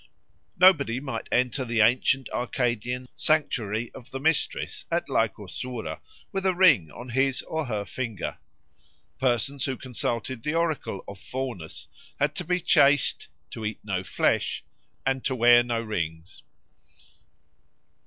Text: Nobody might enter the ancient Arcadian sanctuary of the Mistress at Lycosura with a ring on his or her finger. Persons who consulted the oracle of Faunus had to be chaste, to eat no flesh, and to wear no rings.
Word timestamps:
Nobody 0.57 0.99
might 0.99 1.29
enter 1.31 1.63
the 1.63 1.81
ancient 1.81 2.27
Arcadian 2.31 3.05
sanctuary 3.13 3.91
of 3.93 4.09
the 4.09 4.19
Mistress 4.19 4.83
at 4.91 5.07
Lycosura 5.07 5.99
with 6.31 6.43
a 6.43 6.55
ring 6.55 6.89
on 6.89 7.09
his 7.09 7.43
or 7.43 7.67
her 7.67 7.85
finger. 7.85 8.39
Persons 9.19 9.65
who 9.65 9.77
consulted 9.77 10.41
the 10.41 10.55
oracle 10.55 11.03
of 11.07 11.19
Faunus 11.19 11.87
had 12.19 12.33
to 12.33 12.43
be 12.43 12.59
chaste, 12.59 13.27
to 13.51 13.63
eat 13.63 13.77
no 13.83 14.03
flesh, 14.03 14.63
and 15.05 15.23
to 15.23 15.35
wear 15.35 15.61
no 15.61 15.79
rings. 15.79 16.41